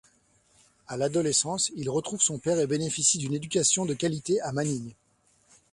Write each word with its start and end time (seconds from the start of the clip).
À 0.87 0.97
l'adolescence, 0.97 1.71
il 1.75 1.87
retrouve 1.87 2.21
son 2.23 2.39
père 2.39 2.57
et 2.57 2.65
bénéficie 2.65 3.19
d'une 3.19 3.35
éducation 3.35 3.85
de 3.85 3.93
qualité 3.93 4.41
à 4.41 4.51
Manille. 4.51 4.95